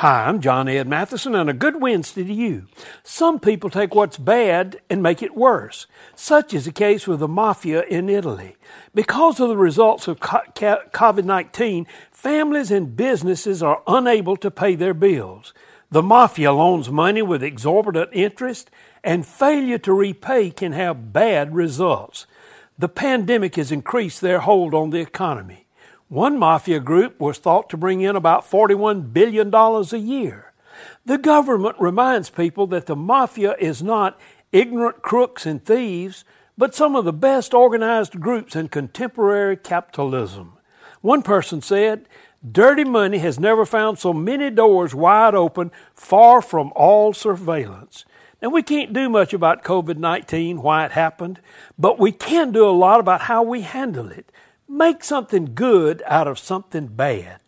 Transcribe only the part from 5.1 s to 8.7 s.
it worse. Such is the case with the mafia in Italy.